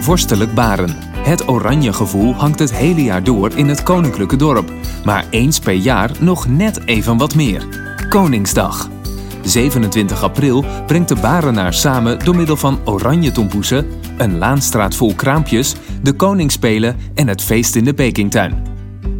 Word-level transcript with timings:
Vorstelijk 0.00 0.54
Baren. 0.54 0.96
Het 1.16 1.48
oranje 1.48 1.92
gevoel 1.92 2.34
hangt 2.34 2.58
het 2.58 2.74
hele 2.74 3.02
jaar 3.02 3.24
door 3.24 3.50
in 3.54 3.68
het 3.68 3.82
koninklijke 3.82 4.36
dorp. 4.36 4.72
Maar 5.04 5.26
eens 5.30 5.58
per 5.58 5.72
jaar 5.72 6.10
nog 6.20 6.48
net 6.48 6.80
even 6.84 7.16
wat 7.16 7.34
meer. 7.34 7.66
Koningsdag. 8.08 8.88
27 9.42 10.22
april 10.22 10.64
brengt 10.86 11.08
de 11.08 11.14
Barenaar 11.14 11.74
samen 11.74 12.18
door 12.24 12.36
middel 12.36 12.56
van 12.56 12.78
oranje 12.84 13.32
tompoesen, 13.32 13.86
een 14.16 14.38
laanstraat 14.38 14.96
vol 14.96 15.14
kraampjes, 15.14 15.74
de 16.02 16.12
koningsspelen 16.12 16.96
en 17.14 17.28
het 17.28 17.42
feest 17.42 17.76
in 17.76 17.84
de 17.84 17.94
Pekingtuin. 17.94 18.62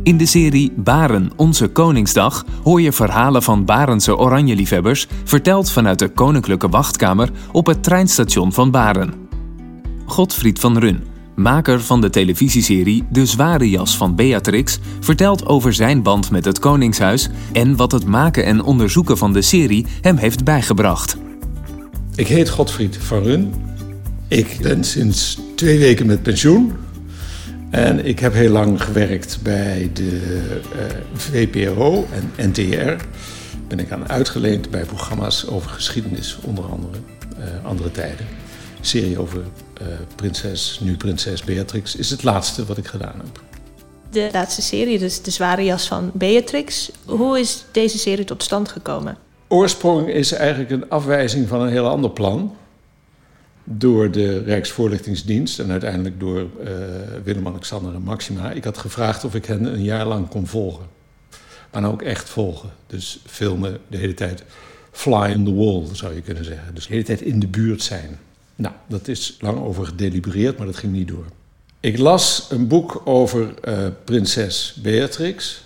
In 0.02 0.16
de 0.16 0.26
serie 0.26 0.72
Baren, 0.76 1.30
onze 1.36 1.68
Koningsdag 1.68 2.44
hoor 2.62 2.80
je 2.80 2.92
verhalen 2.92 3.42
van 3.42 3.64
Barense 3.64 4.16
oranjeliefhebbers, 4.16 5.06
verteld 5.24 5.70
vanuit 5.70 5.98
de 5.98 6.08
Koninklijke 6.08 6.68
Wachtkamer 6.68 7.30
op 7.52 7.66
het 7.66 7.82
treinstation 7.82 8.52
van 8.52 8.70
Baren. 8.70 9.19
Godfried 10.10 10.58
van 10.58 10.78
Run, 10.78 11.02
maker 11.34 11.80
van 11.80 12.00
de 12.00 12.10
televisieserie 12.10 13.04
De 13.10 13.26
Zware 13.26 13.70
Jas 13.70 13.96
van 13.96 14.14
Beatrix, 14.14 14.78
vertelt 15.00 15.46
over 15.46 15.72
zijn 15.72 16.02
band 16.02 16.30
met 16.30 16.44
het 16.44 16.58
Koningshuis 16.58 17.28
en 17.52 17.76
wat 17.76 17.92
het 17.92 18.04
maken 18.04 18.44
en 18.44 18.62
onderzoeken 18.62 19.18
van 19.18 19.32
de 19.32 19.42
serie 19.42 19.86
hem 20.00 20.16
heeft 20.16 20.44
bijgebracht. 20.44 21.16
Ik 22.14 22.26
heet 22.26 22.48
Godfried 22.48 22.96
van 22.96 23.22
Run. 23.22 23.54
Ik 24.28 24.58
ben 24.62 24.84
sinds 24.84 25.38
twee 25.54 25.78
weken 25.78 26.06
met 26.06 26.22
pensioen. 26.22 26.72
En 27.70 28.06
ik 28.06 28.18
heb 28.18 28.32
heel 28.32 28.52
lang 28.52 28.82
gewerkt 28.82 29.38
bij 29.42 29.90
de 29.92 30.20
uh, 30.74 30.82
VPRO 31.14 32.06
en 32.36 32.50
NTR. 32.50 33.04
Ben 33.68 33.78
ik 33.78 33.90
aan 33.90 34.08
uitgeleend 34.08 34.70
bij 34.70 34.84
programma's 34.84 35.46
over 35.46 35.70
geschiedenis, 35.70 36.38
onder 36.42 36.64
andere 36.64 36.98
uh, 37.38 37.66
andere 37.66 37.90
tijden. 37.90 38.26
Serie 38.80 39.18
over 39.18 39.38
uh, 39.82 39.86
prinses, 40.16 40.80
nu 40.82 40.96
prinses 40.96 41.44
Beatrix, 41.44 41.96
is 41.96 42.10
het 42.10 42.22
laatste 42.22 42.64
wat 42.64 42.78
ik 42.78 42.86
gedaan 42.86 43.14
heb. 43.16 43.42
De 44.10 44.28
laatste 44.32 44.62
serie, 44.62 44.98
dus 44.98 45.22
De 45.22 45.30
Zware 45.30 45.64
Jas 45.64 45.86
van 45.86 46.10
Beatrix. 46.14 46.90
Hoe 47.04 47.38
is 47.38 47.64
deze 47.72 47.98
serie 47.98 48.24
tot 48.24 48.42
stand 48.42 48.68
gekomen? 48.68 49.16
Oorsprong 49.48 50.08
is 50.08 50.32
eigenlijk 50.32 50.70
een 50.70 50.90
afwijzing 50.90 51.48
van 51.48 51.60
een 51.60 51.70
heel 51.70 51.88
ander 51.88 52.10
plan 52.10 52.56
door 53.64 54.10
de 54.10 54.42
Rijksvoorlichtingsdienst 54.42 55.58
en 55.58 55.70
uiteindelijk 55.70 56.20
door 56.20 56.40
uh, 56.40 56.68
Willem-Alexander 57.24 57.94
en 57.94 58.02
Maxima. 58.02 58.50
Ik 58.50 58.64
had 58.64 58.78
gevraagd 58.78 59.24
of 59.24 59.34
ik 59.34 59.44
hen 59.44 59.64
een 59.64 59.82
jaar 59.82 60.06
lang 60.06 60.28
kon 60.28 60.46
volgen. 60.46 60.86
Maar 61.72 61.82
nou 61.82 61.94
ook 61.94 62.02
echt 62.02 62.28
volgen. 62.28 62.70
Dus 62.86 63.20
filmen 63.26 63.78
de 63.88 63.96
hele 63.96 64.14
tijd 64.14 64.44
fly 64.90 65.34
on 65.36 65.44
the 65.44 65.54
wall, 65.54 65.84
zou 65.92 66.14
je 66.14 66.20
kunnen 66.20 66.44
zeggen. 66.44 66.74
Dus 66.74 66.86
de 66.86 66.92
hele 66.92 67.04
tijd 67.04 67.20
in 67.20 67.40
de 67.40 67.46
buurt 67.46 67.82
zijn. 67.82 68.18
Nou, 68.60 68.74
dat 68.88 69.08
is 69.08 69.36
lang 69.38 69.58
over 69.58 69.86
gedelibereerd, 69.86 70.56
maar 70.56 70.66
dat 70.66 70.76
ging 70.76 70.92
niet 70.92 71.08
door. 71.08 71.24
Ik 71.80 71.98
las 71.98 72.46
een 72.50 72.66
boek 72.66 73.02
over 73.04 73.54
uh, 73.64 73.86
prinses 74.04 74.78
Beatrix. 74.82 75.64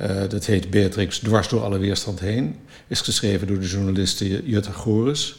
Uh, 0.00 0.28
dat 0.28 0.46
heet 0.46 0.70
Beatrix 0.70 1.18
dwars 1.18 1.48
door 1.48 1.62
alle 1.62 1.78
weerstand 1.78 2.20
heen. 2.20 2.56
Is 2.86 3.00
geschreven 3.00 3.46
door 3.46 3.58
de 3.58 3.66
journaliste 3.66 4.44
Jutta 4.44 4.70
Goris. 4.70 5.36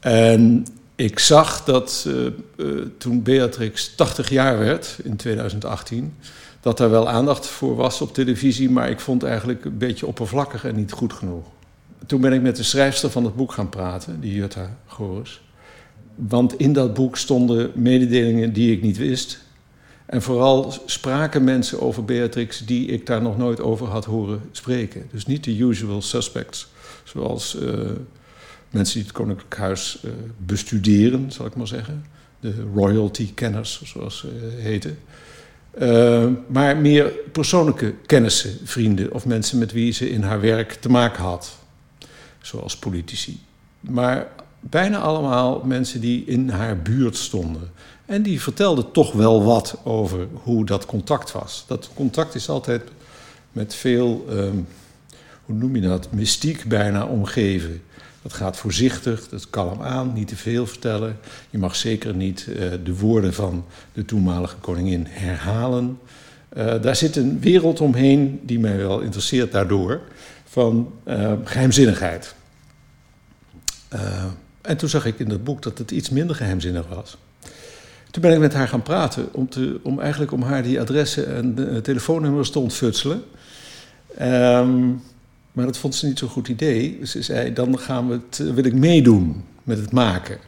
En 0.00 0.66
ik 0.94 1.18
zag 1.18 1.64
dat 1.64 2.08
toen 2.98 3.22
Beatrix 3.22 3.94
80 3.94 4.30
jaar 4.30 4.58
werd, 4.58 4.98
in 5.02 5.16
2018, 5.16 6.14
dat 6.60 6.80
er 6.80 6.90
wel 6.90 7.08
aandacht 7.08 7.46
voor 7.46 7.76
was 7.76 8.00
op 8.00 8.14
televisie, 8.14 8.70
maar 8.70 8.90
ik 8.90 9.00
vond 9.00 9.22
eigenlijk 9.22 9.64
een 9.64 9.78
beetje 9.78 10.06
oppervlakkig 10.06 10.64
en 10.64 10.74
niet 10.74 10.92
goed 10.92 11.12
genoeg. 11.12 11.44
Toen 12.06 12.20
ben 12.20 12.32
ik 12.32 12.42
met 12.42 12.56
de 12.56 12.62
schrijfster 12.62 13.10
van 13.10 13.24
het 13.24 13.36
boek 13.36 13.52
gaan 13.52 13.68
praten, 13.68 14.20
die 14.20 14.34
Jutta 14.34 14.76
Goris. 14.86 15.40
Want 16.16 16.58
in 16.58 16.72
dat 16.72 16.94
boek 16.94 17.16
stonden 17.16 17.70
mededelingen 17.74 18.52
die 18.52 18.72
ik 18.72 18.82
niet 18.82 18.96
wist. 18.96 19.44
En 20.06 20.22
vooral 20.22 20.74
spraken 20.86 21.44
mensen 21.44 21.80
over 21.80 22.04
Beatrix 22.04 22.66
die 22.66 22.86
ik 22.86 23.06
daar 23.06 23.22
nog 23.22 23.38
nooit 23.38 23.60
over 23.60 23.86
had 23.86 24.04
horen 24.04 24.40
spreken. 24.50 25.08
Dus 25.12 25.26
niet 25.26 25.44
de 25.44 25.58
usual 25.58 26.02
suspects, 26.02 26.68
zoals 27.04 27.56
uh, 27.62 27.70
mensen 28.70 28.94
die 28.94 29.02
het 29.02 29.12
Koninklijk 29.12 29.56
Huis 29.56 29.98
uh, 30.04 30.10
bestuderen, 30.38 31.32
zal 31.32 31.46
ik 31.46 31.56
maar 31.56 31.66
zeggen. 31.66 32.04
De 32.40 32.54
royalty-kenners, 32.74 33.82
zoals 33.84 34.18
ze 34.18 34.28
uh, 34.28 34.62
heten. 34.62 34.98
Maar 36.48 36.76
meer 36.76 37.12
persoonlijke 37.32 37.94
kennissen, 38.06 38.58
vrienden 38.64 39.12
of 39.12 39.26
mensen 39.26 39.58
met 39.58 39.72
wie 39.72 39.92
ze 39.92 40.10
in 40.10 40.22
haar 40.22 40.40
werk 40.40 40.72
te 40.72 40.88
maken 40.88 41.22
had. 41.22 41.58
Zoals 42.40 42.76
politici. 42.76 43.40
Maar 43.80 44.28
bijna 44.70 44.98
allemaal 44.98 45.62
mensen 45.64 46.00
die 46.00 46.24
in 46.24 46.48
haar 46.48 46.78
buurt 46.78 47.16
stonden. 47.16 47.70
En 48.04 48.22
die 48.22 48.40
vertelden 48.40 48.90
toch 48.90 49.12
wel 49.12 49.44
wat 49.44 49.78
over 49.84 50.26
hoe 50.32 50.64
dat 50.64 50.86
contact 50.86 51.32
was. 51.32 51.64
Dat 51.66 51.90
contact 51.94 52.34
is 52.34 52.48
altijd 52.48 52.82
met 53.52 53.74
veel, 53.74 54.26
um, 54.30 54.66
hoe 55.44 55.56
noem 55.56 55.76
je 55.76 55.82
dat, 55.82 56.12
mystiek 56.12 56.64
bijna 56.64 57.04
omgeven. 57.04 57.82
Dat 58.22 58.32
gaat 58.32 58.56
voorzichtig, 58.56 59.28
dat 59.28 59.50
kalm 59.50 59.82
aan, 59.82 60.12
niet 60.12 60.28
te 60.28 60.36
veel 60.36 60.66
vertellen. 60.66 61.18
Je 61.50 61.58
mag 61.58 61.76
zeker 61.76 62.14
niet 62.14 62.46
uh, 62.48 62.56
de 62.84 62.96
woorden 62.96 63.34
van 63.34 63.64
de 63.92 64.04
toenmalige 64.04 64.56
koningin 64.56 65.06
herhalen. 65.08 65.98
Uh, 66.56 66.82
daar 66.82 66.96
zit 66.96 67.16
een 67.16 67.40
wereld 67.40 67.80
omheen 67.80 68.40
die 68.42 68.58
mij 68.58 68.76
wel 68.76 69.00
interesseert 69.00 69.52
daardoor, 69.52 70.00
van 70.44 70.92
uh, 71.04 71.32
geheimzinnigheid. 71.44 72.34
En 74.66 74.76
toen 74.76 74.88
zag 74.88 75.06
ik 75.06 75.18
in 75.18 75.28
dat 75.28 75.44
boek 75.44 75.62
dat 75.62 75.78
het 75.78 75.90
iets 75.90 76.10
minder 76.10 76.36
geheimzinnig 76.36 76.86
was. 76.88 77.16
Toen 78.10 78.22
ben 78.22 78.32
ik 78.32 78.38
met 78.38 78.54
haar 78.54 78.68
gaan 78.68 78.82
praten, 78.82 79.28
om, 79.32 79.48
te, 79.48 79.80
om 79.82 80.00
eigenlijk 80.00 80.32
om 80.32 80.42
haar 80.42 80.62
die 80.62 80.80
adressen 80.80 81.34
en 81.34 81.80
telefoonnummers 81.82 82.50
te 82.50 82.58
ontfutselen. 82.58 83.22
Um, 84.20 85.02
maar 85.56 85.64
dat 85.64 85.78
vond 85.78 85.94
ze 85.94 86.06
niet 86.06 86.18
zo'n 86.18 86.28
goed 86.28 86.48
idee. 86.48 86.96
Dus 87.00 87.10
ze 87.10 87.22
zei, 87.22 87.52
dan 87.52 87.78
gaan 87.78 88.08
we 88.08 88.20
het, 88.28 88.52
wil 88.54 88.64
ik 88.64 88.74
meedoen 88.74 89.44
met 89.62 89.78
het 89.78 89.92
maken. 89.92 90.38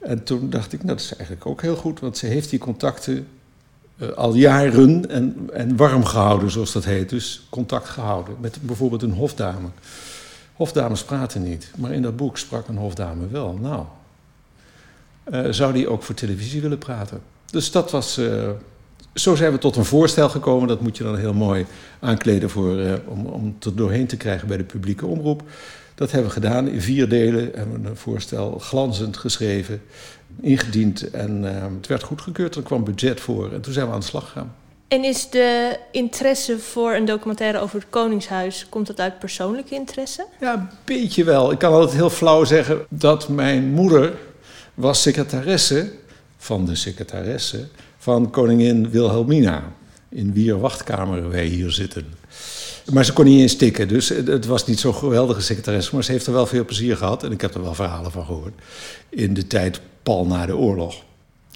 En 0.00 0.24
toen 0.24 0.50
dacht 0.50 0.72
ik, 0.72 0.78
nou, 0.82 0.96
dat 0.96 1.04
is 1.04 1.14
eigenlijk 1.14 1.46
ook 1.46 1.62
heel 1.62 1.76
goed, 1.76 2.00
want 2.00 2.18
ze 2.18 2.26
heeft 2.26 2.50
die 2.50 2.58
contacten 2.58 3.26
uh, 3.96 4.08
al 4.08 4.34
jaren 4.34 5.10
en, 5.10 5.48
en 5.52 5.76
warm 5.76 6.04
gehouden, 6.04 6.50
zoals 6.50 6.72
dat 6.72 6.84
heet. 6.84 7.08
Dus 7.08 7.46
contact 7.50 7.88
gehouden 7.88 8.34
met 8.40 8.58
bijvoorbeeld 8.60 9.02
een 9.02 9.12
hofdame. 9.12 9.68
Hofdames 10.52 11.04
praten 11.04 11.42
niet, 11.42 11.72
maar 11.76 11.92
in 11.92 12.02
dat 12.02 12.16
boek 12.16 12.38
sprak 12.38 12.68
een 12.68 12.76
hofdame 12.76 13.28
wel. 13.28 13.58
Nou, 13.60 13.84
uh, 15.32 15.52
zou 15.52 15.72
die 15.72 15.88
ook 15.88 16.02
voor 16.02 16.14
televisie 16.14 16.60
willen 16.60 16.78
praten? 16.78 17.20
Dus 17.50 17.70
dat 17.70 17.90
was, 17.90 18.18
uh, 18.18 18.50
zo 19.14 19.34
zijn 19.34 19.52
we 19.52 19.58
tot 19.58 19.76
een 19.76 19.84
voorstel 19.84 20.28
gekomen. 20.28 20.68
Dat 20.68 20.80
moet 20.80 20.96
je 20.96 21.04
dan 21.04 21.18
heel 21.18 21.34
mooi 21.34 21.66
aankleden 22.00 22.50
voor, 22.50 22.78
uh, 22.78 22.92
om, 23.06 23.26
om 23.26 23.56
het 23.60 23.76
doorheen 23.76 24.06
te 24.06 24.16
krijgen 24.16 24.48
bij 24.48 24.56
de 24.56 24.64
publieke 24.64 25.06
omroep. 25.06 25.42
Dat 25.94 26.10
hebben 26.10 26.28
we 26.28 26.40
gedaan 26.40 26.68
in 26.68 26.80
vier 26.80 27.08
delen. 27.08 27.50
Hebben 27.54 27.82
we 27.82 27.88
een 27.88 27.96
voorstel 27.96 28.58
glanzend 28.58 29.16
geschreven, 29.16 29.82
ingediend. 30.40 31.10
En 31.10 31.42
het 31.76 31.86
werd 31.86 32.02
goedgekeurd. 32.02 32.54
Er 32.54 32.62
kwam 32.62 32.84
budget 32.84 33.20
voor. 33.20 33.52
En 33.52 33.60
toen 33.60 33.72
zijn 33.72 33.86
we 33.86 33.92
aan 33.92 34.00
de 34.00 34.06
slag 34.06 34.24
gegaan. 34.24 34.54
En 34.92 35.04
is 35.04 35.30
de 35.30 35.78
interesse 35.90 36.58
voor 36.58 36.94
een 36.94 37.04
documentaire 37.04 37.58
over 37.58 37.78
het 37.78 37.86
Koningshuis, 37.90 38.66
komt 38.68 38.86
dat 38.86 39.00
uit 39.00 39.18
persoonlijke 39.18 39.74
interesse? 39.74 40.26
Ja, 40.40 40.54
een 40.54 40.68
beetje 40.84 41.24
wel. 41.24 41.52
Ik 41.52 41.58
kan 41.58 41.72
altijd 41.72 41.92
heel 41.92 42.10
flauw 42.10 42.44
zeggen 42.44 42.86
dat 42.88 43.28
mijn 43.28 43.70
moeder 43.70 44.14
was 44.74 45.02
secretaresse 45.02 45.92
van 46.36 46.64
de 46.64 46.74
secretaresse 46.74 47.68
van 47.98 48.30
koningin 48.30 48.90
Wilhelmina. 48.90 49.72
In 50.08 50.32
wier 50.32 50.60
wachtkamer 50.60 51.30
wij 51.30 51.44
hier 51.44 51.70
zitten. 51.70 52.06
Maar 52.92 53.04
ze 53.04 53.12
kon 53.12 53.24
niet 53.24 53.40
eens 53.40 53.56
tikken, 53.56 53.88
dus 53.88 54.08
het 54.08 54.46
was 54.46 54.66
niet 54.66 54.80
zo'n 54.80 54.94
geweldige 54.94 55.40
secretaresse. 55.40 55.94
Maar 55.94 56.04
ze 56.04 56.12
heeft 56.12 56.26
er 56.26 56.32
wel 56.32 56.46
veel 56.46 56.64
plezier 56.64 56.96
gehad. 56.96 57.22
En 57.22 57.32
ik 57.32 57.40
heb 57.40 57.54
er 57.54 57.62
wel 57.62 57.74
verhalen 57.74 58.10
van 58.10 58.24
gehoord. 58.24 58.54
In 59.08 59.34
de 59.34 59.46
tijd 59.46 59.80
pal 60.02 60.26
na 60.26 60.46
de 60.46 60.56
oorlog. 60.56 61.02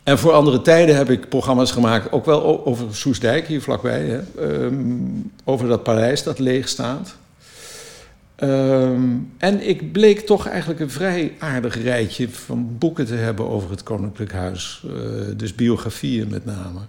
En 0.07 0.19
voor 0.19 0.33
andere 0.33 0.63
tijden 0.63 0.97
heb 0.97 1.11
ik 1.11 1.29
programma's 1.29 1.71
gemaakt, 1.71 2.13
ook 2.13 2.25
wel 2.25 2.67
over 2.67 2.95
Soesdijk, 2.95 3.47
hier 3.47 3.63
vlakbij. 3.63 4.05
Hè, 4.05 4.21
um, 4.65 5.33
over 5.45 5.69
dat 5.69 5.83
paleis 5.83 6.23
dat 6.23 6.39
leeg 6.39 6.69
staat. 6.69 7.17
Um, 8.41 9.33
en 9.39 9.69
ik 9.69 9.93
bleek 9.93 10.21
toch 10.21 10.47
eigenlijk 10.47 10.81
een 10.81 10.91
vrij 10.91 11.35
aardig 11.39 11.83
rijtje 11.83 12.29
van 12.29 12.79
boeken 12.79 13.07
te 13.07 13.15
hebben 13.15 13.49
over 13.49 13.71
het 13.71 13.83
Koninklijk 13.83 14.33
Huis. 14.33 14.85
Uh, 14.87 14.93
dus 15.37 15.55
biografieën 15.55 16.29
met 16.29 16.45
name. 16.45 16.81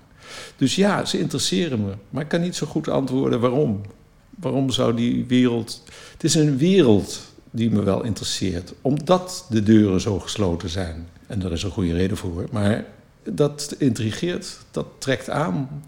Dus 0.56 0.76
ja, 0.76 1.06
ze 1.06 1.20
interesseren 1.20 1.86
me. 1.86 1.92
Maar 2.10 2.24
ik 2.24 2.30
kan 2.30 2.42
niet 2.42 2.56
zo 2.56 2.68
goed 2.68 2.88
antwoorden 2.88 3.40
waarom. 3.40 3.82
Waarom 4.30 4.72
zou 4.72 4.96
die 4.96 5.26
wereld. 5.28 5.84
Het 6.14 6.24
is 6.24 6.36
een 6.36 6.58
wereld 6.58 7.22
die 7.52 7.70
me 7.70 7.84
wel 7.84 8.04
interesseert, 8.04 8.74
omdat 8.82 9.46
de 9.50 9.64
deuren 9.64 10.02
zo 10.02 10.20
gesloten 10.20 10.70
zijn. 10.70 11.08
En 11.28 11.40
daar 11.40 11.52
is 11.52 11.64
een 11.64 11.72
goede 11.72 11.94
reden 11.94 12.18
voor. 12.18 12.48
Maar 12.52 12.86
dat 13.30 13.76
intrigeert, 13.78 14.58
dat 14.72 14.86
trekt 14.98 15.30
aan. 15.30 15.84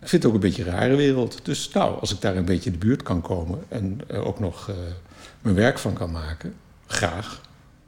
Ik 0.00 0.08
vind 0.08 0.22
het 0.22 0.26
ook 0.26 0.34
een 0.34 0.48
beetje 0.48 0.64
een 0.64 0.70
rare 0.70 0.96
wereld. 0.96 1.38
Dus 1.42 1.70
nou, 1.70 2.00
als 2.00 2.12
ik 2.12 2.20
daar 2.20 2.36
een 2.36 2.44
beetje 2.44 2.70
in 2.70 2.78
de 2.78 2.86
buurt 2.86 3.02
kan 3.02 3.20
komen 3.20 3.58
en 3.68 4.00
uh, 4.10 4.26
ook 4.26 4.40
nog 4.40 4.68
uh, 4.68 4.76
mijn 5.40 5.54
werk 5.54 5.78
van 5.78 5.92
kan 5.92 6.10
maken, 6.10 6.54
graag. 6.86 7.40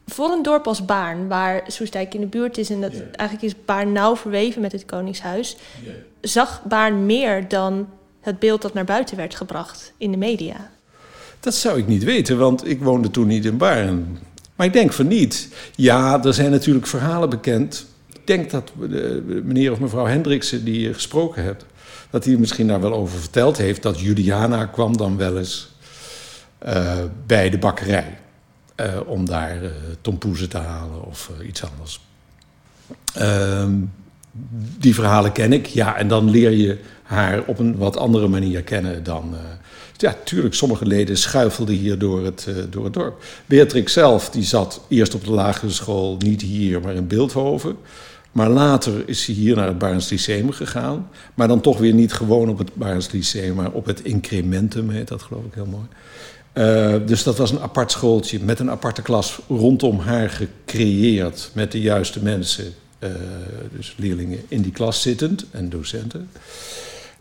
Voor 0.07 0.31
een 0.31 0.43
dorp 0.43 0.67
als 0.67 0.85
Baarn, 0.85 1.29
waar 1.29 1.63
Soestdijk 1.67 2.15
in 2.15 2.21
de 2.21 2.27
buurt 2.27 2.59
is 2.59 2.71
en 2.71 2.81
dat 2.81 2.93
eigenlijk 3.13 3.55
is 3.55 3.65
Baarn 3.65 3.93
nauw 3.93 4.17
verweven 4.17 4.61
met 4.61 4.73
het 4.73 4.85
Koningshuis, 4.85 5.57
zag 6.21 6.63
Baarn 6.65 7.07
meer 7.07 7.49
dan 7.49 7.89
het 8.21 8.39
beeld 8.39 8.63
dat 8.63 8.75
naar 8.75 8.85
buiten 8.85 9.17
werd 9.17 9.35
gebracht 9.35 9.93
in 9.97 10.11
de 10.11 10.17
media? 10.17 10.71
Dat 11.41 11.55
zou 11.55 11.79
ik 11.79 11.87
niet 11.87 12.05
weten, 12.05 12.39
want 12.39 12.67
ik 12.67 12.83
woonde 12.83 13.11
toen 13.11 13.27
niet 13.27 13.45
in 13.45 13.57
Baarn. 13.57 14.19
Maar 14.57 14.67
ik 14.67 14.73
denk 14.73 14.93
van 14.93 15.07
niet. 15.07 15.49
Ja, 15.75 16.25
er 16.25 16.35
zijn 16.35 16.51
natuurlijk 16.51 16.87
verhalen 16.87 17.31
bekend. 17.31 17.87
Denk 18.25 18.51
dat 18.51 18.73
de, 18.89 19.43
meneer 19.45 19.73
of 19.73 19.81
mevrouw 19.81 20.07
Hendriksen 20.07 20.65
die 20.65 20.81
je 20.81 20.95
gesproken 20.95 21.45
hebt, 21.45 21.65
dat 22.11 22.25
hij 22.25 22.37
misschien 22.37 22.67
daar 22.67 22.81
wel 22.81 22.93
over 22.93 23.19
verteld 23.19 23.57
heeft 23.57 23.83
dat 23.83 24.01
Juliana 24.01 24.67
kwam 24.67 24.97
dan 24.97 25.17
wel 25.17 25.39
eens 25.39 25.71
uh, 26.67 26.99
bij 27.27 27.51
de 27.51 27.59
bakkerij. 27.59 28.19
Uh, 28.77 28.87
om 29.07 29.27
daar 29.27 29.63
uh, 29.63 29.71
tompoezen 30.01 30.49
te 30.49 30.59
halen 30.59 31.05
of 31.05 31.31
iets 31.47 31.65
anders. 31.65 32.01
Ehm, 33.15 33.75
die 34.79 34.95
verhalen 34.95 35.33
ken 35.33 35.53
ik, 35.53 35.67
ja, 35.67 35.97
en 35.97 36.09
dan 36.09 36.31
leer 36.31 36.51
je 36.51 36.79
haar 37.03 37.43
op 37.47 37.59
een 37.59 37.77
wat 37.77 37.97
andere 37.97 38.29
manier 38.29 38.63
kennen 38.63 39.03
dan. 39.05 39.35
ja, 39.97 40.17
tuurlijk, 40.25 40.55
sommige 40.55 40.87
leden 40.87 41.17
schuifelden 41.17 41.75
hier 41.75 41.99
door 41.99 42.25
het, 42.25 42.49
door 42.71 42.85
het 42.85 42.93
dorp. 42.93 43.25
Beatrix 43.47 43.93
zelf, 43.93 44.31
die 44.31 44.43
zat 44.43 44.81
eerst 44.89 45.15
op 45.15 45.25
de 45.25 45.31
lagere 45.31 45.73
school, 45.73 46.17
niet 46.19 46.43
hier, 46.43 46.81
maar 46.81 46.95
in 46.95 47.07
Beeldhoven. 47.07 47.77
Maar 48.33 48.49
later 48.49 49.09
is 49.09 49.23
ze 49.23 49.33
hier 49.33 49.57
naar 49.57 49.67
het 49.67 49.79
Barens 49.79 50.11
Lyceum 50.11 50.53
gegaan. 50.53 51.09
Maar 51.35 51.49
dan 51.49 51.61
toch 51.61 51.79
weer 51.79 51.95
niet 51.95 52.13
gewoon 52.13 52.49
op 52.49 52.59
het 52.59 52.75
Barens 52.75 53.11
Lyceum, 53.11 53.55
maar 53.55 53.71
op 53.71 53.87
het 53.87 54.05
Incrementum 54.05 54.91
heet 54.91 55.09
dat 55.09 55.23
geloof 55.23 55.45
ik 55.45 55.55
heel 55.55 55.67
mooi. 55.67 55.87
Uh, 56.55 57.07
dus 57.07 57.23
dat 57.23 57.39
was 57.39 57.51
een 57.51 57.61
apart 57.61 57.91
schooltje 57.91 58.41
met 58.41 58.59
een 58.59 58.71
aparte 58.71 59.03
klas 59.03 59.41
rondom 59.49 59.99
haar 59.99 60.31
gecreëerd. 60.31 61.51
Met 61.53 61.73
de 61.73 61.81
juiste 61.81 62.23
mensen, 62.23 62.75
uh, 62.99 63.11
dus 63.77 63.95
leerlingen 63.99 64.39
in 64.49 64.63
die 64.63 64.73
klas 64.73 65.03
zittend 65.03 65.45
en 65.51 65.69
docenten. 65.69 66.31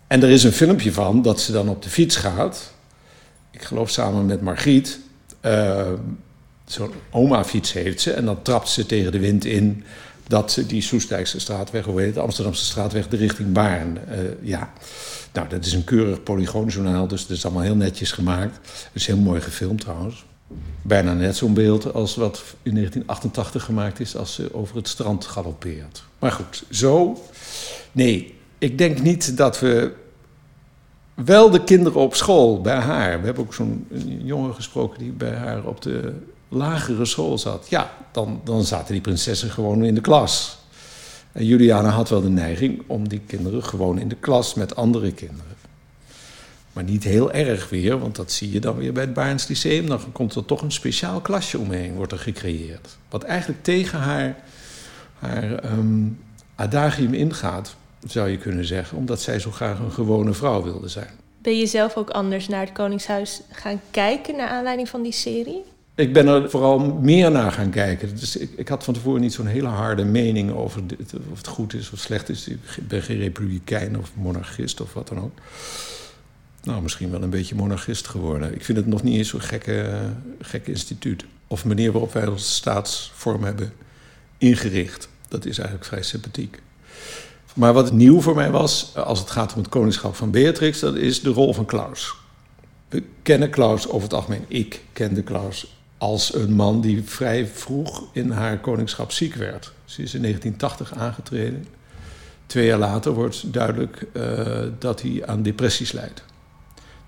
En 0.08 0.24
er 0.24 0.30
is 0.30 0.44
een 0.44 0.52
filmpje 0.52 0.94
van 0.94 1.22
dat 1.22 1.42
ze 1.42 1.52
dan 1.52 1.69
op 1.69 1.81
de 1.81 1.90
fiets 1.90 2.16
gaat. 2.16 2.74
Ik 3.52 3.63
geloof 3.63 3.90
samen 3.90 4.25
met 4.25 4.42
Margriet. 4.42 5.00
Uh, 5.46 5.92
Zo'n 6.66 6.92
oma-fiets 7.10 7.74
heeft 7.74 8.02
ze 8.02 8.12
en 8.12 8.25
dan 8.25 8.42
trapt 8.42 8.69
ze 8.69 8.86
tegen 8.86 9.12
de 9.12 9.19
wind 9.19 9.46
in 9.46 9.84
dat 10.31 10.63
die 10.68 10.81
Soestdijkse 10.81 11.39
straatweg, 11.39 11.86
hoe 11.86 12.00
heet 12.00 12.16
het, 12.16 12.24
Amsterdamse 12.24 12.66
straatweg, 12.66 13.07
de 13.07 13.18
richting 13.18 13.54
Baarn. 13.54 13.98
Uh, 14.10 14.18
ja, 14.42 14.74
nou, 15.33 15.48
dat 15.48 15.66
is 15.66 15.74
een 15.74 15.83
keurig 15.83 16.24
polygoonjournaal, 16.24 17.07
dus 17.07 17.28
dat 17.28 17.38
is 17.38 17.45
allemaal 17.45 17.63
heel 17.63 17.75
netjes 17.75 18.12
gemaakt. 18.12 18.56
Het 18.56 18.89
is 18.94 19.07
heel 19.07 19.18
mooi 19.18 19.42
gefilmd 19.42 19.81
trouwens. 19.81 20.25
Bijna 20.81 21.13
net 21.13 21.36
zo'n 21.36 21.54
beeld 21.54 21.94
als 21.94 22.16
wat 22.16 22.44
in 22.63 22.74
1988 22.74 23.63
gemaakt 23.63 24.00
is 24.00 24.16
als 24.16 24.33
ze 24.33 24.54
over 24.54 24.75
het 24.75 24.88
strand 24.88 25.25
galoppeert. 25.25 26.04
Maar 26.19 26.31
goed, 26.31 26.63
zo. 26.69 27.22
Nee, 27.92 28.36
ik 28.57 28.77
denk 28.77 29.01
niet 29.01 29.38
dat 29.38 29.60
we. 29.60 29.94
Wel 31.13 31.50
de 31.50 31.63
kinderen 31.63 32.01
op 32.01 32.16
school 32.16 32.62
bij 32.62 32.75
haar. 32.75 33.19
We 33.19 33.25
hebben 33.25 33.44
ook 33.44 33.54
zo'n 33.54 33.88
jongen 34.24 34.54
gesproken 34.54 35.00
die 35.00 35.12
bij 35.12 35.34
haar 35.34 35.63
op 35.63 35.81
de 35.81 36.13
lagere 36.51 37.06
school 37.06 37.38
zat, 37.38 37.68
ja, 37.69 37.94
dan, 38.12 38.42
dan 38.44 38.63
zaten 38.63 38.94
die 38.94 39.01
prinsessen 39.01 39.50
gewoon 39.50 39.83
in 39.83 39.95
de 39.95 40.01
klas. 40.01 40.57
En 41.31 41.45
Juliana 41.45 41.89
had 41.89 42.09
wel 42.09 42.21
de 42.21 42.30
neiging 42.30 42.83
om 42.88 43.07
die 43.07 43.21
kinderen 43.27 43.63
gewoon 43.63 44.00
in 44.00 44.07
de 44.07 44.15
klas 44.15 44.53
met 44.53 44.75
andere 44.75 45.12
kinderen. 45.12 45.56
Maar 46.74 46.83
niet 46.83 47.03
heel 47.03 47.31
erg 47.31 47.69
weer, 47.69 48.00
want 48.00 48.15
dat 48.15 48.31
zie 48.31 48.51
je 48.51 48.59
dan 48.59 48.75
weer 48.75 48.94
bij 48.94 49.03
het 49.03 49.13
Baarns 49.13 49.48
Lyceum. 49.48 49.88
Dan 49.88 50.12
komt 50.12 50.36
er 50.36 50.45
toch 50.45 50.62
een 50.62 50.71
speciaal 50.71 51.21
klasje 51.21 51.59
omheen, 51.59 51.94
wordt 51.94 52.12
er 52.12 52.19
gecreëerd. 52.19 52.98
Wat 53.09 53.24
eigenlijk 53.24 53.63
tegen 53.63 54.00
haar, 54.00 54.44
haar 55.19 55.63
um, 55.71 56.19
adagium 56.56 57.13
ingaat, 57.13 57.75
zou 58.07 58.30
je 58.30 58.38
kunnen 58.38 58.65
zeggen. 58.65 58.98
Omdat 58.98 59.21
zij 59.21 59.39
zo 59.39 59.51
graag 59.51 59.80
een 59.80 59.92
gewone 59.92 60.33
vrouw 60.33 60.63
wilde 60.63 60.88
zijn. 60.88 61.09
Ben 61.42 61.57
je 61.57 61.65
zelf 61.65 61.95
ook 61.95 62.09
anders 62.09 62.48
naar 62.48 62.62
het 62.62 62.71
Koningshuis 62.71 63.42
gaan 63.51 63.81
kijken... 63.92 64.36
naar 64.36 64.50
aanleiding 64.50 64.89
van 64.89 65.01
die 65.01 65.12
serie? 65.12 65.63
Ik 65.95 66.13
ben 66.13 66.27
er 66.27 66.49
vooral 66.49 66.79
meer 66.79 67.31
naar 67.31 67.51
gaan 67.51 67.69
kijken. 67.69 68.15
Dus 68.15 68.35
ik, 68.35 68.51
ik 68.55 68.67
had 68.67 68.83
van 68.83 68.93
tevoren 68.93 69.21
niet 69.21 69.33
zo'n 69.33 69.45
hele 69.45 69.67
harde 69.67 70.03
mening 70.03 70.51
over 70.51 70.81
of 71.31 71.38
het 71.38 71.47
goed 71.47 71.73
is 71.73 71.91
of 71.91 71.99
slecht 71.99 72.29
is. 72.29 72.47
Ik 72.47 72.88
ben 72.88 73.01
geen 73.01 73.17
republikein 73.17 73.97
of 73.97 74.11
monarchist 74.15 74.81
of 74.81 74.93
wat 74.93 75.07
dan 75.07 75.19
ook. 75.19 75.38
Nou, 76.63 76.81
misschien 76.81 77.11
wel 77.11 77.21
een 77.21 77.29
beetje 77.29 77.55
monarchist 77.55 78.07
geworden. 78.07 78.53
Ik 78.53 78.65
vind 78.65 78.77
het 78.77 78.88
nog 78.88 79.03
niet 79.03 79.17
eens 79.17 79.29
zo'n 79.29 79.41
gekke, 79.41 79.99
gek 80.41 80.67
instituut. 80.67 81.25
Of 81.47 81.65
manier 81.65 81.91
waarop 81.91 82.13
wij 82.13 82.27
onze 82.27 82.51
staatsvorm 82.51 83.43
hebben 83.43 83.73
ingericht. 84.38 85.09
Dat 85.27 85.45
is 85.45 85.57
eigenlijk 85.57 85.88
vrij 85.88 86.03
sympathiek. 86.03 86.61
Maar 87.55 87.73
wat 87.73 87.91
nieuw 87.91 88.21
voor 88.21 88.35
mij 88.35 88.51
was, 88.51 88.95
als 88.95 89.19
het 89.19 89.31
gaat 89.31 89.53
om 89.53 89.59
het 89.59 89.69
koningschap 89.69 90.15
van 90.15 90.31
Beatrix, 90.31 90.79
dat 90.79 90.95
is 90.95 91.21
de 91.21 91.29
rol 91.29 91.53
van 91.53 91.65
Klaus. 91.65 92.15
We 92.89 93.03
kennen 93.21 93.49
Klaus 93.49 93.88
over 93.88 94.01
het 94.01 94.13
algemeen. 94.13 94.45
Ik 94.47 94.81
kende 94.93 95.23
Klaus 95.23 95.81
als 96.01 96.33
een 96.33 96.53
man 96.53 96.81
die 96.81 97.03
vrij 97.03 97.48
vroeg 97.48 98.03
in 98.13 98.30
haar 98.31 98.59
koningschap 98.59 99.12
ziek 99.12 99.36
werd. 99.36 99.71
Ze 99.86 100.01
is 100.01 100.13
in 100.13 100.21
1980 100.21 100.94
aangetreden. 101.00 101.65
Twee 102.45 102.65
jaar 102.65 102.77
later 102.77 103.12
wordt 103.12 103.53
duidelijk 103.53 104.07
uh, 104.13 104.59
dat 104.80 105.01
hij 105.01 105.25
aan 105.25 105.44
depressies 105.44 105.92
lijdt. 105.92 106.24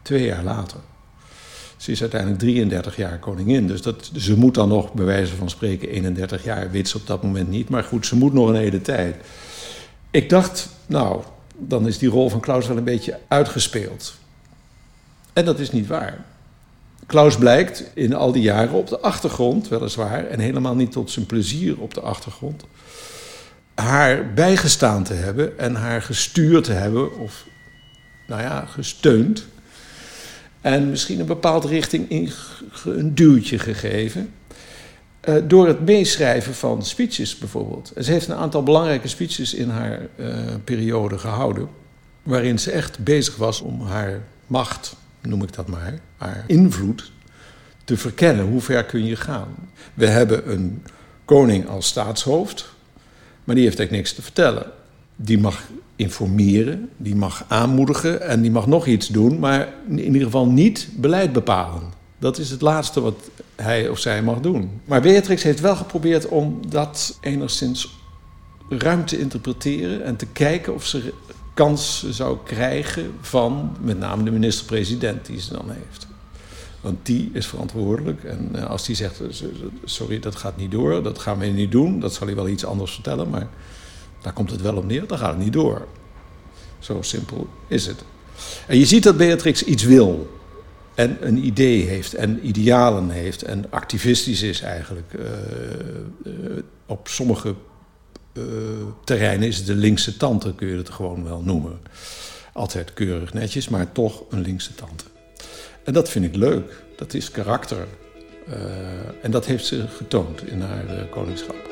Twee 0.01 0.25
jaar 0.25 0.43
later. 0.43 0.79
Ze 1.77 1.91
is 1.91 2.01
uiteindelijk 2.01 2.39
33 2.39 2.95
jaar 2.95 3.19
koningin. 3.19 3.67
Dus 3.67 3.81
dat, 3.81 4.11
ze 4.15 4.37
moet 4.37 4.53
dan 4.53 4.69
nog, 4.69 4.93
bij 4.93 5.05
wijze 5.05 5.35
van 5.35 5.49
spreken, 5.49 5.89
31 5.89 6.43
jaar. 6.43 6.71
Weet 6.71 6.89
ze 6.89 6.97
op 6.97 7.07
dat 7.07 7.23
moment 7.23 7.49
niet. 7.49 7.69
Maar 7.69 7.83
goed, 7.83 8.05
ze 8.05 8.15
moet 8.15 8.33
nog 8.33 8.47
een 8.47 8.55
hele 8.55 8.81
tijd. 8.81 9.15
Ik 10.11 10.29
dacht, 10.29 10.69
nou, 10.85 11.23
dan 11.57 11.87
is 11.87 11.97
die 11.97 12.09
rol 12.09 12.29
van 12.29 12.39
Klaus 12.39 12.67
wel 12.67 12.77
een 12.77 12.83
beetje 12.83 13.19
uitgespeeld. 13.27 14.13
En 15.33 15.45
dat 15.45 15.59
is 15.59 15.71
niet 15.71 15.87
waar. 15.87 16.25
Klaus 17.13 17.37
blijkt 17.37 17.83
in 17.93 18.13
al 18.13 18.31
die 18.31 18.41
jaren 18.41 18.73
op 18.73 18.87
de 18.87 18.99
achtergrond, 18.99 19.67
weliswaar, 19.67 20.27
en 20.27 20.39
helemaal 20.39 20.75
niet 20.75 20.91
tot 20.91 21.11
zijn 21.11 21.25
plezier 21.25 21.79
op 21.79 21.93
de 21.93 22.01
achtergrond, 22.01 22.63
haar 23.73 24.33
bijgestaan 24.33 25.03
te 25.03 25.13
hebben 25.13 25.59
en 25.59 25.75
haar 25.75 26.01
gestuurd 26.01 26.63
te 26.63 26.71
hebben, 26.71 27.19
of 27.19 27.45
nou 28.27 28.41
ja, 28.41 28.65
gesteund. 28.65 29.45
En 30.61 30.89
misschien 30.89 31.19
een 31.19 31.25
bepaalde 31.25 31.67
richting 31.67 32.09
in, 32.09 32.31
een 32.85 33.15
duwtje 33.15 33.59
gegeven. 33.59 34.33
Uh, 35.29 35.35
door 35.47 35.67
het 35.67 35.85
meeschrijven 35.85 36.53
van 36.53 36.85
speeches 36.85 37.37
bijvoorbeeld. 37.37 37.91
ze 38.01 38.11
heeft 38.11 38.27
een 38.27 38.35
aantal 38.35 38.63
belangrijke 38.63 39.07
speeches 39.07 39.53
in 39.53 39.69
haar 39.69 40.07
uh, 40.15 40.35
periode 40.63 41.17
gehouden. 41.17 41.67
Waarin 42.23 42.59
ze 42.59 42.71
echt 42.71 42.99
bezig 42.99 43.35
was 43.35 43.61
om 43.61 43.81
haar 43.81 44.21
macht 44.47 44.95
noem 45.27 45.43
ik 45.43 45.53
dat 45.53 45.67
maar, 45.67 45.99
invloed 46.47 47.11
te 47.83 47.97
verkennen. 47.97 48.45
Hoe 48.45 48.61
ver 48.61 48.83
kun 48.83 49.05
je 49.05 49.15
gaan? 49.15 49.47
We 49.93 50.07
hebben 50.07 50.51
een 50.51 50.83
koning 51.25 51.67
als 51.67 51.87
staatshoofd, 51.87 52.73
maar 53.43 53.55
die 53.55 53.63
heeft 53.63 53.79
eigenlijk 53.79 53.91
niks 53.91 54.13
te 54.13 54.21
vertellen. 54.21 54.65
Die 55.15 55.39
mag 55.39 55.63
informeren, 55.95 56.89
die 56.97 57.15
mag 57.15 57.45
aanmoedigen 57.47 58.21
en 58.21 58.41
die 58.41 58.51
mag 58.51 58.67
nog 58.67 58.85
iets 58.85 59.07
doen, 59.07 59.39
maar 59.39 59.67
in 59.87 59.99
ieder 59.99 60.21
geval 60.21 60.47
niet 60.47 60.87
beleid 60.95 61.33
bepalen. 61.33 61.83
Dat 62.19 62.37
is 62.37 62.49
het 62.49 62.61
laatste 62.61 63.01
wat 63.01 63.29
hij 63.55 63.89
of 63.89 63.99
zij 63.99 64.21
mag 64.21 64.39
doen. 64.39 64.81
Maar 64.85 65.01
Beatrix 65.01 65.43
heeft 65.43 65.59
wel 65.59 65.75
geprobeerd 65.75 66.27
om 66.27 66.69
dat 66.69 67.17
enigszins 67.21 68.01
ruim 68.69 69.05
te 69.05 69.19
interpreteren 69.19 70.03
en 70.03 70.15
te 70.15 70.25
kijken 70.25 70.73
of 70.73 70.85
ze 70.85 71.13
kans 71.53 72.09
zou 72.09 72.37
krijgen 72.43 73.11
van 73.21 73.77
met 73.81 73.99
name 73.99 74.23
de 74.23 74.31
minister-president 74.31 75.25
die 75.25 75.39
ze 75.39 75.53
dan 75.53 75.71
heeft. 75.71 76.07
Want 76.83 77.05
die 77.05 77.29
is 77.33 77.47
verantwoordelijk. 77.47 78.23
En 78.23 78.49
eh, 78.53 78.65
als 78.65 78.85
die 78.85 78.95
zegt: 78.95 79.21
Sorry, 79.83 80.19
dat 80.19 80.35
gaat 80.35 80.57
niet 80.57 80.71
door, 80.71 81.03
dat 81.03 81.19
gaan 81.19 81.39
we 81.39 81.45
niet 81.45 81.71
doen, 81.71 81.99
dat 81.99 82.13
zal 82.13 82.27
hij 82.27 82.35
wel 82.35 82.47
iets 82.47 82.65
anders 82.65 82.93
vertellen, 82.93 83.29
maar 83.29 83.47
daar 84.21 84.33
komt 84.33 84.51
het 84.51 84.61
wel 84.61 84.75
op 84.75 84.85
neer, 84.85 85.07
dan 85.07 85.17
gaat 85.17 85.33
het 85.33 85.43
niet 85.43 85.53
door. 85.53 85.87
Zo 86.79 87.01
simpel 87.01 87.47
is 87.67 87.85
het. 87.85 88.03
En 88.67 88.77
je 88.79 88.85
ziet 88.85 89.03
dat 89.03 89.17
Beatrix 89.17 89.63
iets 89.63 89.83
wil. 89.83 90.41
En 90.95 91.17
een 91.27 91.45
idee 91.45 91.83
heeft 91.83 92.13
en 92.13 92.47
idealen 92.47 93.09
heeft 93.09 93.41
en 93.41 93.65
activistisch 93.69 94.41
is 94.41 94.61
eigenlijk. 94.61 95.13
Uh, 95.13 96.33
op 96.85 97.07
sommige 97.07 97.55
terreinen 99.03 99.47
is 99.47 99.57
het 99.57 99.65
de 99.65 99.75
linkse 99.75 100.17
tante, 100.17 100.55
kun 100.55 100.67
je 100.67 100.77
het 100.77 100.89
gewoon 100.89 101.23
wel 101.23 101.41
noemen. 101.41 101.79
Altijd 102.53 102.93
keurig 102.93 103.33
netjes, 103.33 103.69
maar 103.69 103.91
toch 103.91 104.23
een 104.29 104.41
linkse 104.41 104.75
tante. 104.75 105.03
En 105.83 105.93
dat 105.93 106.09
vind 106.09 106.25
ik 106.25 106.35
leuk. 106.35 106.83
Dat 106.95 107.13
is 107.13 107.31
karakter. 107.31 107.87
Uh, 108.49 108.55
en 109.21 109.31
dat 109.31 109.45
heeft 109.45 109.65
ze 109.65 109.87
getoond 109.87 110.47
in 110.47 110.61
haar 110.61 110.85
uh, 110.85 111.11
koningschap. 111.11 111.71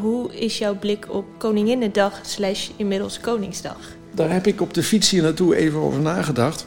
Hoe 0.00 0.34
is 0.34 0.58
jouw 0.58 0.78
blik 0.78 1.06
op 1.08 1.24
Koninginnedag 1.38 2.20
slash 2.22 2.68
inmiddels 2.76 3.20
Koningsdag? 3.20 3.78
daar 4.16 4.32
heb 4.32 4.46
ik 4.46 4.60
op 4.60 4.74
de 4.74 4.82
fiets 4.82 5.10
hier 5.10 5.22
naartoe 5.22 5.56
even 5.56 5.78
over 5.78 6.00
nagedacht. 6.00 6.66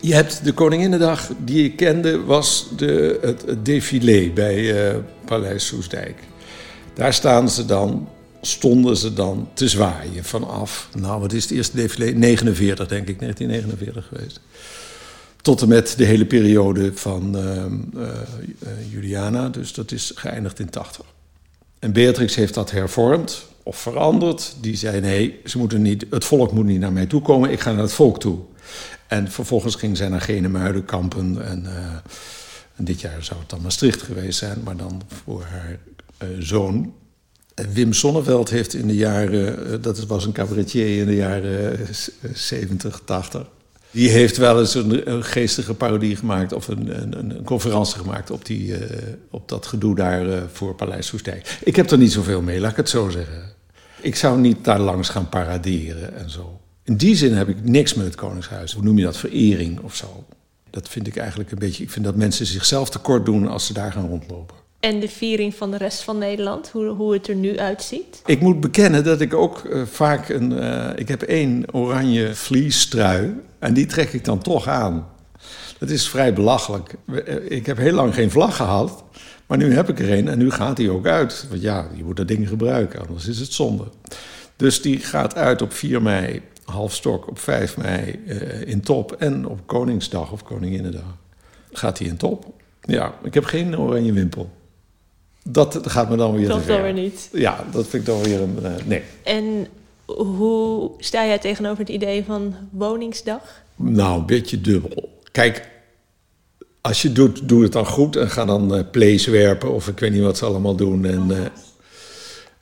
Je 0.00 0.14
hebt 0.14 0.44
de 0.44 0.52
Koninginnedag 0.52 1.30
die 1.44 1.64
ik 1.64 1.76
kende, 1.76 2.24
was 2.24 2.68
de, 2.76 3.18
het, 3.22 3.42
het 3.46 3.64
défilé 3.64 4.30
bij 4.34 4.90
uh, 4.92 4.96
Paleis 5.24 5.66
Soesdijk. 5.66 6.14
Daar 7.00 7.14
staan 7.14 7.50
ze 7.50 7.64
dan, 7.64 8.08
stonden 8.40 8.96
ze 8.96 9.12
dan 9.12 9.48
te 9.54 9.68
zwaaien 9.68 10.24
vanaf. 10.24 10.88
Nou, 10.98 11.20
wat 11.20 11.32
is 11.32 11.42
het 11.42 11.52
eerste 11.52 11.76
défilé? 11.76 12.10
49, 12.10 12.88
denk 12.88 13.08
ik, 13.08 13.18
1949 13.18 14.06
geweest. 14.06 14.40
Tot 15.42 15.62
en 15.62 15.68
met 15.68 15.94
de 15.96 16.04
hele 16.04 16.26
periode 16.26 16.92
van 16.94 17.36
uh, 17.36 17.64
uh, 18.02 18.08
Juliana, 18.90 19.48
dus 19.48 19.72
dat 19.72 19.92
is 19.92 20.12
geëindigd 20.14 20.58
in 20.58 20.70
80. 20.70 21.04
En 21.78 21.92
Beatrix 21.92 22.34
heeft 22.34 22.54
dat 22.54 22.70
hervormd 22.70 23.46
of 23.62 23.76
veranderd. 23.76 24.54
Die 24.60 24.76
zei: 24.76 25.00
nee, 25.00 25.40
ze 25.44 25.58
moeten 25.58 25.82
niet, 25.82 26.06
het 26.10 26.24
volk 26.24 26.52
moet 26.52 26.66
niet 26.66 26.80
naar 26.80 26.92
mij 26.92 27.06
toe 27.06 27.22
komen, 27.22 27.50
ik 27.50 27.60
ga 27.60 27.72
naar 27.72 27.82
het 27.82 27.92
volk 27.92 28.20
toe. 28.20 28.38
En 29.06 29.30
vervolgens 29.30 29.74
ging 29.74 29.96
zij 29.96 30.08
naar 30.08 30.20
Genemuidenkampen. 30.20 31.46
En, 31.46 31.62
uh, 31.64 31.96
dit 32.84 33.00
jaar 33.00 33.24
zou 33.24 33.40
het 33.40 33.48
dan 33.48 33.60
Maastricht 33.60 34.02
geweest 34.02 34.38
zijn, 34.38 34.60
maar 34.64 34.76
dan 34.76 35.02
voor 35.24 35.42
haar 35.42 35.78
uh, 36.22 36.28
zoon. 36.38 36.92
Wim 37.72 37.92
Sonneveld 37.92 38.50
heeft 38.50 38.74
in 38.74 38.86
de 38.86 38.94
jaren, 38.94 39.72
uh, 39.72 39.82
dat 39.82 40.06
was 40.06 40.24
een 40.24 40.32
cabaretier 40.32 40.98
in 41.00 41.06
de 41.06 41.14
jaren 41.14 41.86
70, 42.32 43.00
80. 43.04 43.46
Die 43.90 44.08
heeft 44.08 44.36
wel 44.36 44.60
eens 44.60 44.74
een, 44.74 45.10
een 45.10 45.24
geestige 45.24 45.74
parodie 45.74 46.16
gemaakt 46.16 46.52
of 46.52 46.68
een, 46.68 47.02
een, 47.02 47.18
een 47.18 47.44
conferentie 47.44 47.98
gemaakt 47.98 48.30
op, 48.30 48.44
die, 48.44 48.74
op 49.30 49.48
dat 49.48 49.66
gedoe 49.66 49.94
daar 49.94 50.48
voor 50.52 50.74
Paleis 50.74 51.06
Soestdijk. 51.06 51.58
Ik 51.64 51.76
heb 51.76 51.90
er 51.90 51.98
niet 51.98 52.12
zoveel 52.12 52.42
mee, 52.42 52.60
laat 52.60 52.70
ik 52.70 52.76
het 52.76 52.88
zo 52.88 53.08
zeggen. 53.08 53.42
Ik 54.00 54.16
zou 54.16 54.40
niet 54.40 54.64
daar 54.64 54.80
langs 54.80 55.08
gaan 55.08 55.28
paraderen 55.28 56.16
en 56.16 56.30
zo. 56.30 56.60
In 56.84 56.96
die 56.96 57.16
zin 57.16 57.32
heb 57.32 57.48
ik 57.48 57.64
niks 57.64 57.94
met 57.94 58.06
het 58.06 58.14
Koningshuis. 58.14 58.72
Hoe 58.72 58.82
noem 58.82 58.98
je 58.98 59.04
dat? 59.04 59.16
Verering 59.16 59.80
of 59.80 59.94
zo. 59.94 60.24
Dat 60.70 60.88
vind 60.88 61.06
ik 61.06 61.16
eigenlijk 61.16 61.50
een 61.50 61.58
beetje. 61.58 61.82
Ik 61.82 61.90
vind 61.90 62.04
dat 62.04 62.16
mensen 62.16 62.46
zichzelf 62.46 62.90
tekort 62.90 63.24
doen 63.24 63.48
als 63.48 63.66
ze 63.66 63.72
daar 63.72 63.92
gaan 63.92 64.08
rondlopen. 64.08 64.56
En 64.80 65.00
de 65.00 65.08
viering 65.08 65.54
van 65.54 65.70
de 65.70 65.76
rest 65.76 66.02
van 66.02 66.18
Nederland, 66.18 66.68
hoe, 66.68 66.86
hoe 66.86 67.12
het 67.12 67.28
er 67.28 67.34
nu 67.34 67.58
uitziet? 67.58 68.22
Ik 68.26 68.40
moet 68.40 68.60
bekennen 68.60 69.04
dat 69.04 69.20
ik 69.20 69.34
ook 69.34 69.64
uh, 69.64 69.82
vaak 69.86 70.28
een. 70.28 70.52
Uh, 70.52 70.90
ik 70.94 71.08
heb 71.08 71.22
één 71.22 71.74
oranje 71.74 72.34
vliestrui. 72.34 73.40
En 73.58 73.74
die 73.74 73.86
trek 73.86 74.12
ik 74.12 74.24
dan 74.24 74.38
toch 74.38 74.68
aan. 74.68 75.08
Dat 75.78 75.90
is 75.90 76.08
vrij 76.08 76.32
belachelijk. 76.32 76.94
Ik 77.48 77.66
heb 77.66 77.76
heel 77.76 77.92
lang 77.92 78.14
geen 78.14 78.30
vlag 78.30 78.56
gehad. 78.56 79.04
Maar 79.46 79.58
nu 79.58 79.74
heb 79.74 79.88
ik 79.88 79.98
er 79.98 80.12
een 80.12 80.28
en 80.28 80.38
nu 80.38 80.50
gaat 80.50 80.76
die 80.76 80.90
ook 80.90 81.06
uit. 81.06 81.46
Want 81.48 81.62
ja, 81.62 81.88
je 81.96 82.04
moet 82.04 82.16
dat 82.16 82.28
ding 82.28 82.48
gebruiken, 82.48 83.00
anders 83.00 83.28
is 83.28 83.38
het 83.38 83.52
zonde. 83.52 83.84
Dus 84.56 84.82
die 84.82 84.98
gaat 84.98 85.34
uit 85.34 85.62
op 85.62 85.72
4 85.72 86.02
mei, 86.02 86.42
half 86.70 86.94
stok 86.94 87.28
op 87.28 87.38
5 87.38 87.76
mei 87.76 88.20
uh, 88.26 88.68
in 88.68 88.80
top. 88.80 89.12
En 89.12 89.46
op 89.46 89.60
Koningsdag 89.66 90.32
of 90.32 90.42
Koninginnedag 90.42 91.16
gaat 91.72 91.98
hij 91.98 92.06
in 92.06 92.16
top. 92.16 92.44
Ja, 92.80 93.14
ik 93.22 93.34
heb 93.34 93.44
geen 93.44 93.78
oranje 93.78 94.12
wimpel. 94.12 94.50
Dat 95.42 95.78
gaat 95.82 96.10
me 96.10 96.16
dan 96.16 96.34
weer 96.34 96.48
dat. 96.48 96.66
Dat 96.66 96.80
weer 96.80 96.92
niet. 96.92 97.28
Ja, 97.32 97.64
dat 97.72 97.86
vind 97.86 98.02
ik 98.02 98.14
dan 98.14 98.22
weer 98.22 98.40
een... 98.40 98.58
Uh, 98.62 98.70
nee. 98.84 99.02
En 99.22 99.66
hoe 100.06 100.90
sta 100.98 101.26
jij 101.26 101.38
tegenover 101.38 101.78
het 101.78 101.88
idee 101.88 102.24
van 102.24 102.54
Woningsdag? 102.70 103.62
Nou, 103.76 104.20
een 104.20 104.26
beetje 104.26 104.60
dubbel. 104.60 105.18
Kijk, 105.32 105.68
als 106.80 107.02
je 107.02 107.12
doet, 107.12 107.48
doe 107.48 107.62
het 107.62 107.72
dan 107.72 107.86
goed 107.86 108.16
en 108.16 108.30
ga 108.30 108.44
dan 108.44 108.76
uh, 108.76 108.82
plays 108.90 109.26
werpen 109.26 109.72
of 109.72 109.88
ik 109.88 109.98
weet 109.98 110.12
niet 110.12 110.22
wat 110.22 110.38
ze 110.38 110.44
allemaal 110.44 110.74
doen. 110.74 111.04
En, 111.04 111.50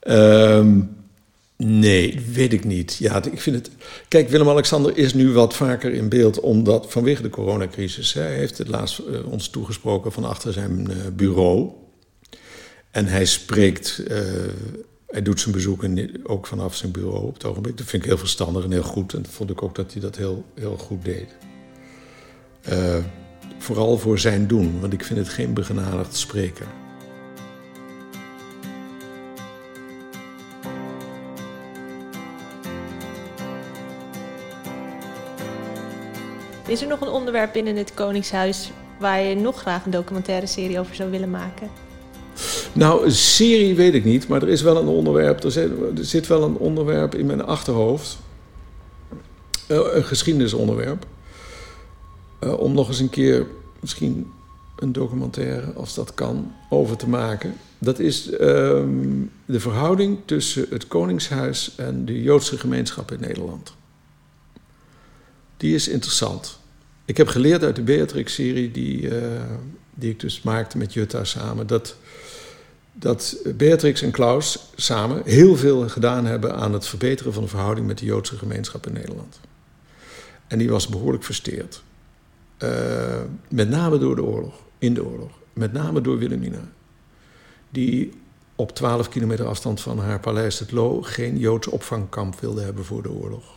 uh, 0.07 0.57
um, 0.57 0.97
nee, 1.63 2.19
weet 2.33 2.53
ik 2.53 2.63
niet. 2.63 2.95
Ja, 2.95 3.23
ik 3.23 3.41
vind 3.41 3.55
het. 3.55 3.69
Kijk, 4.07 4.29
Willem-Alexander 4.29 4.97
is 4.97 5.13
nu 5.13 5.31
wat 5.31 5.55
vaker 5.55 5.93
in 5.93 6.09
beeld 6.09 6.39
omdat 6.39 6.91
vanwege 6.91 7.21
de 7.21 7.29
coronacrisis. 7.29 8.13
Hij 8.13 8.35
heeft 8.35 8.57
het 8.57 8.67
laatst 8.67 8.99
uh, 8.99 9.31
ons 9.31 9.49
toegesproken 9.49 10.11
van 10.11 10.25
achter 10.25 10.53
zijn 10.53 10.87
bureau. 11.15 11.69
En 12.91 13.05
hij 13.05 13.25
spreekt. 13.25 14.03
hij 15.07 15.21
doet 15.21 15.39
zijn 15.39 15.53
bezoeken 15.53 16.19
ook 16.23 16.47
vanaf 16.47 16.75
zijn 16.75 16.91
bureau 16.91 17.25
op 17.25 17.33
het 17.33 17.45
ogenblik. 17.45 17.77
Dat 17.77 17.87
vind 17.87 18.03
ik 18.03 18.09
heel 18.09 18.17
verstandig 18.17 18.63
en 18.63 18.71
heel 18.71 18.83
goed. 18.83 19.13
En 19.13 19.25
vond 19.29 19.49
ik 19.49 19.63
ook 19.63 19.75
dat 19.75 19.91
hij 19.91 20.01
dat 20.01 20.15
heel, 20.15 20.45
heel 20.55 20.77
goed 20.77 21.05
deed. 21.05 21.35
Vooral 23.57 23.97
voor 23.97 24.19
zijn 24.19 24.47
doen, 24.47 24.79
want 24.79 24.93
ik 24.93 25.03
vind 25.03 25.19
het 25.19 25.29
geen 25.29 25.53
begenadigd 25.53 26.15
spreken. 26.15 26.88
Is 36.69 36.81
er 36.81 36.87
nog 36.87 37.01
een 37.01 37.07
onderwerp 37.07 37.53
binnen 37.53 37.75
het 37.75 37.93
Koningshuis 37.93 38.71
waar 38.99 39.21
je 39.21 39.35
nog 39.35 39.59
graag 39.59 39.85
een 39.85 39.91
documentaire 39.91 40.47
serie 40.47 40.79
over 40.79 40.95
zou 40.95 41.11
willen 41.11 41.29
maken? 41.29 41.69
Nou, 42.73 43.05
een 43.05 43.11
serie 43.11 43.75
weet 43.75 43.93
ik 43.93 44.05
niet, 44.05 44.27
maar 44.27 44.41
er 44.41 44.49
is 44.49 44.61
wel 44.61 44.77
een 44.77 44.87
onderwerp. 44.87 45.43
Er 45.43 45.51
zit, 46.05 46.27
wel 46.27 46.43
een 46.43 46.57
onderwerp 46.57 47.15
in 47.15 47.25
mijn 47.25 47.43
achterhoofd. 47.43 48.17
Uh, 49.67 49.79
een 49.93 50.03
geschiedenisonderwerp. 50.03 51.05
Uh, 52.43 52.59
om 52.59 52.73
nog 52.73 52.87
eens 52.87 52.99
een 52.99 53.09
keer 53.09 53.47
misschien 53.79 54.31
een 54.75 54.91
documentaire, 54.91 55.73
als 55.73 55.93
dat 55.93 56.13
kan, 56.13 56.53
over 56.69 56.97
te 56.97 57.09
maken. 57.09 57.53
Dat 57.77 57.99
is 57.99 58.31
um, 58.39 59.31
de 59.45 59.59
verhouding 59.59 60.17
tussen 60.25 60.65
het 60.69 60.87
Koningshuis 60.87 61.75
en 61.75 62.05
de 62.05 62.21
Joodse 62.21 62.57
gemeenschap 62.57 63.11
in 63.11 63.19
Nederland. 63.19 63.73
Die 65.57 65.75
is 65.75 65.87
interessant. 65.87 66.58
Ik 67.09 67.17
heb 67.17 67.27
geleerd 67.27 67.63
uit 67.63 67.75
de 67.75 67.81
Beatrix-serie, 67.81 68.71
die, 68.71 69.01
uh, 69.01 69.41
die 69.93 70.09
ik 70.11 70.19
dus 70.19 70.41
maakte 70.41 70.77
met 70.77 70.93
Jutta 70.93 71.23
samen, 71.23 71.67
dat, 71.67 71.95
dat 72.93 73.37
Beatrix 73.55 74.01
en 74.01 74.11
Klaus 74.11 74.69
samen 74.75 75.21
heel 75.25 75.55
veel 75.55 75.89
gedaan 75.89 76.25
hebben 76.25 76.55
aan 76.55 76.73
het 76.73 76.87
verbeteren 76.87 77.33
van 77.33 77.43
de 77.43 77.49
verhouding 77.49 77.87
met 77.87 77.97
de 77.97 78.05
Joodse 78.05 78.37
gemeenschap 78.37 78.87
in 78.87 78.93
Nederland. 78.93 79.39
En 80.47 80.57
die 80.57 80.69
was 80.69 80.87
behoorlijk 80.87 81.23
versteerd. 81.23 81.83
Uh, 82.63 82.69
met 83.47 83.69
name 83.69 83.97
door 83.97 84.15
de 84.15 84.23
oorlog, 84.23 84.55
in 84.77 84.93
de 84.93 85.05
oorlog. 85.05 85.31
Met 85.53 85.73
name 85.73 86.01
door 86.01 86.17
Wilhelmina. 86.17 86.71
Die 87.69 88.13
op 88.55 88.75
12 88.75 89.09
kilometer 89.09 89.45
afstand 89.45 89.81
van 89.81 89.99
haar 89.99 90.19
paleis 90.19 90.59
het 90.59 90.71
Loo 90.71 91.01
geen 91.01 91.37
Joods 91.37 91.67
opvangkamp 91.67 92.39
wilde 92.39 92.61
hebben 92.61 92.85
voor 92.85 93.03
de 93.03 93.11
oorlog. 93.11 93.55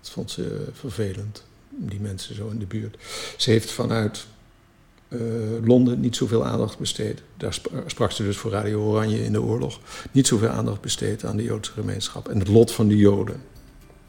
Dat 0.00 0.10
vond 0.10 0.30
ze 0.30 0.68
vervelend, 0.72 1.46
die 1.78 2.00
mensen 2.00 2.34
zo 2.34 2.48
in 2.48 2.58
de 2.58 2.66
buurt. 2.66 2.96
Ze 3.36 3.50
heeft 3.50 3.70
vanuit 3.70 4.26
uh, 5.08 5.20
Londen 5.64 6.00
niet 6.00 6.16
zoveel 6.16 6.44
aandacht 6.44 6.78
besteed. 6.78 7.22
Daar 7.36 7.58
sprak 7.86 8.10
ze 8.10 8.22
dus 8.22 8.36
voor 8.36 8.50
Radio 8.50 8.80
Oranje 8.80 9.24
in 9.24 9.32
de 9.32 9.42
oorlog. 9.42 9.80
Niet 10.12 10.26
zoveel 10.26 10.48
aandacht 10.48 10.80
besteed 10.80 11.24
aan 11.24 11.36
de 11.36 11.42
Joodse 11.42 11.72
gemeenschap 11.72 12.28
en 12.28 12.38
het 12.38 12.48
lot 12.48 12.72
van 12.72 12.88
de 12.88 12.96
Joden. 12.96 13.42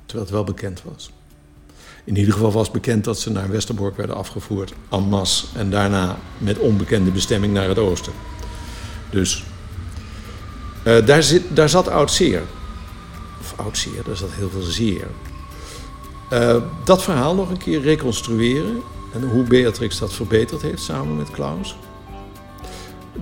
Terwijl 0.05 0.25
het 0.25 0.35
wel 0.35 0.43
bekend 0.43 0.83
was. 0.83 1.11
In 2.03 2.17
ieder 2.17 2.33
geval 2.33 2.51
was 2.51 2.71
bekend 2.71 3.03
dat 3.03 3.19
ze 3.19 3.31
naar 3.31 3.49
Westerbork 3.49 3.97
werden 3.97 4.15
afgevoerd 4.15 4.73
en 4.89 5.23
en 5.55 5.69
daarna 5.69 6.17
met 6.37 6.57
onbekende 6.57 7.11
bestemming 7.11 7.53
naar 7.53 7.67
het 7.67 7.77
oosten. 7.77 8.13
Dus 9.09 9.43
uh, 10.87 11.05
daar, 11.05 11.23
zit, 11.23 11.43
daar 11.53 11.69
zat 11.69 11.87
oud 11.87 12.11
zeer. 12.11 12.41
Of 13.39 13.53
oud 13.55 13.77
zeer, 13.77 14.03
daar 14.05 14.15
zat 14.15 14.31
heel 14.31 14.49
veel 14.49 14.61
zeer. 14.61 15.07
Uh, 16.33 16.55
dat 16.83 17.03
verhaal 17.03 17.35
nog 17.35 17.49
een 17.49 17.57
keer 17.57 17.81
reconstrueren 17.81 18.81
en 19.13 19.29
hoe 19.29 19.43
Beatrix 19.43 19.99
dat 19.99 20.13
verbeterd 20.13 20.61
heeft 20.61 20.81
samen 20.81 21.17
met 21.17 21.31
Klaus. 21.31 21.77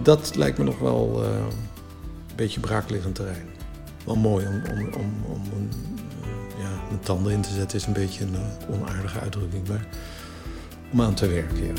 Dat 0.01 0.31
lijkt 0.35 0.57
me 0.57 0.63
nog 0.63 0.79
wel 0.79 1.23
uh, 1.23 1.29
een 1.29 2.35
beetje 2.35 2.59
braakliggend 2.59 3.15
terrein. 3.15 3.49
Wel 4.05 4.15
mooi 4.15 4.45
om, 4.45 4.61
om, 4.71 4.79
om, 4.93 5.13
om 5.29 5.41
een 5.57 5.69
ja, 6.57 6.69
mijn 6.87 6.99
tanden 7.03 7.33
in 7.33 7.41
te 7.41 7.53
zetten 7.53 7.77
is 7.77 7.85
een 7.85 7.93
beetje 7.93 8.23
een 8.23 8.35
onaardige 8.69 9.19
uitdrukking, 9.19 9.67
maar 9.67 9.87
om 10.91 11.01
aan 11.01 11.13
te 11.13 11.27
werken. 11.27 11.65
Ja. 11.65 11.73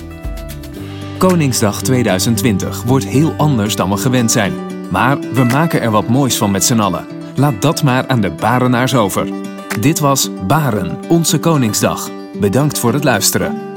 Koningsdag 1.19 1.83
2020 1.83 2.83
wordt 2.83 3.05
heel 3.05 3.33
anders 3.37 3.77
dan 3.77 3.91
we 3.91 3.97
gewend 3.97 4.31
zijn. 4.31 4.53
Maar 4.91 5.19
we 5.21 5.45
maken 5.45 5.81
er 5.81 5.91
wat 5.91 6.09
moois 6.09 6.37
van 6.37 6.51
met 6.51 6.65
z'n 6.65 6.81
allen. 6.81 7.07
Laat 7.35 7.63
dat 7.63 7.83
maar 7.83 8.07
aan 8.07 8.21
de 8.21 8.31
Barenaars 8.31 8.95
over. 8.95 9.38
Dit 9.69 9.99
was 9.99 10.29
Baren, 10.47 10.99
onze 11.09 11.39
Koningsdag. 11.39 12.11
Bedankt 12.41 12.79
voor 12.79 12.93
het 12.93 13.05
luisteren. 13.05 13.68